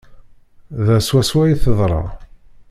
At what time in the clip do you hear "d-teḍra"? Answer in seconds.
1.57-2.01